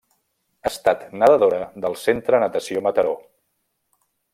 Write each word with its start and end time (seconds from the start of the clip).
Ha 0.63 0.67
estat 0.71 1.03
nedadora 1.21 1.61
del 1.85 2.01
Centre 2.07 2.43
Natació 2.45 2.85
Mataró. 2.89 3.17